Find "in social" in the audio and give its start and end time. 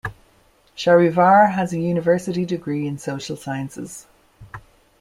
2.87-3.35